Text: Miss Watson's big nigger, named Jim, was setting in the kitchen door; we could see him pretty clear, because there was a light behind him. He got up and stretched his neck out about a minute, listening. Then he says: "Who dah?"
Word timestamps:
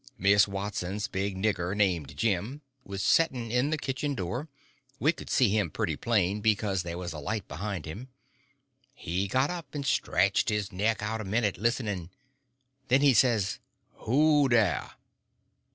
Miss 0.17 0.47
Watson's 0.47 1.07
big 1.07 1.37
nigger, 1.37 1.77
named 1.77 2.17
Jim, 2.17 2.63
was 2.83 3.03
setting 3.03 3.51
in 3.51 3.69
the 3.69 3.77
kitchen 3.77 4.15
door; 4.15 4.47
we 4.99 5.11
could 5.11 5.29
see 5.29 5.49
him 5.55 5.69
pretty 5.69 5.95
clear, 5.95 6.41
because 6.41 6.81
there 6.81 6.97
was 6.97 7.13
a 7.13 7.19
light 7.19 7.47
behind 7.47 7.85
him. 7.85 8.07
He 8.95 9.27
got 9.27 9.51
up 9.51 9.75
and 9.75 9.85
stretched 9.85 10.49
his 10.49 10.71
neck 10.71 11.03
out 11.03 11.21
about 11.21 11.27
a 11.27 11.29
minute, 11.29 11.59
listening. 11.59 12.09
Then 12.87 13.01
he 13.01 13.13
says: 13.13 13.59
"Who 13.97 14.49
dah?" 14.49 14.89